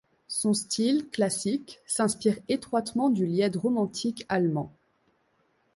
Son 0.27 0.55
style, 0.55 1.07
classique, 1.11 1.79
s’inspire 1.85 2.35
étroitement 2.49 3.11
du 3.11 3.27
lied 3.27 3.49
romantique 3.55 4.25
allemand. 4.29 4.71